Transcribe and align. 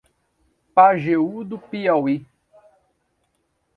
Pajeú 0.73 1.43
do 1.45 1.59
Piauí 1.59 2.25